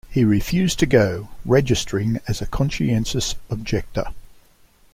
He 0.09 0.25
refused 0.25 0.79
to 0.79 0.87
go, 0.87 1.29
registering 1.45 2.21
as 2.27 2.41
a 2.41 2.47
conscientious 2.47 3.35
objector. 3.51 4.05